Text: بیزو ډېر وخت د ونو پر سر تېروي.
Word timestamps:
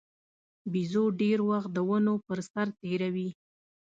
بیزو 0.71 1.03
ډېر 1.21 1.39
وخت 1.49 1.69
د 1.73 1.77
ونو 1.89 2.15
پر 2.27 2.39
سر 2.51 2.67
تېروي. 2.79 3.29